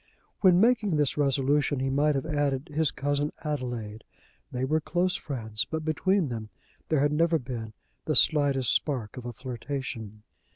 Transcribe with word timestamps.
When 0.39 0.59
making 0.59 0.95
this 0.95 1.15
resolution 1.15 1.79
he 1.79 1.91
might 1.91 2.15
have 2.15 2.25
added 2.25 2.69
his 2.73 2.89
cousin 2.89 3.31
Adelaide. 3.43 4.03
They 4.51 4.65
were 4.65 4.81
close 4.81 5.15
friends, 5.15 5.63
but 5.63 5.85
between 5.85 6.29
them 6.29 6.49
there 6.89 7.01
had 7.01 7.13
never 7.13 7.37
been 7.37 7.73
the 8.05 8.15
slightest 8.15 8.73
spark 8.73 9.15
of 9.15 9.27
a 9.27 9.31
flirtation. 9.31 10.23